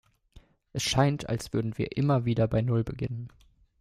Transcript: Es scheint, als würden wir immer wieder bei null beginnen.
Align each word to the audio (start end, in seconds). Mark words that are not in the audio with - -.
Es 0.73 0.81
scheint, 0.81 1.29
als 1.29 1.53
würden 1.53 1.77
wir 1.77 1.95
immer 1.95 2.25
wieder 2.25 2.47
bei 2.47 2.63
null 2.63 2.83
beginnen. 2.83 3.27